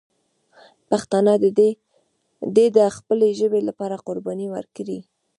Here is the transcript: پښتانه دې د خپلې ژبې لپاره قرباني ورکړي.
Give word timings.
پښتانه 0.89 1.33
دې 2.57 2.67
د 2.77 2.79
خپلې 2.97 3.27
ژبې 3.39 3.61
لپاره 3.69 4.01
قرباني 4.07 4.47
ورکړي. 4.55 4.99